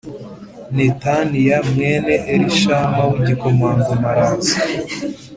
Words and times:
Netaniya 0.75 1.57
mwene 1.69 2.15
Elishama 2.35 2.99
w 3.09 3.13
igikomangoma 3.19 4.07
araza 4.11 4.55